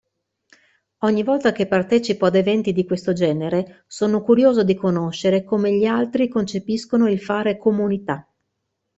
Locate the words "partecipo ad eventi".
1.67-2.73